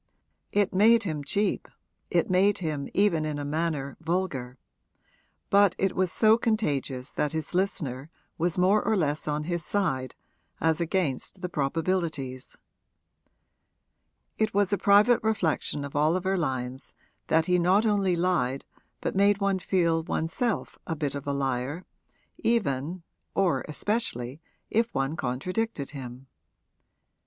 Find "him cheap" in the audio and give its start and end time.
1.03-1.67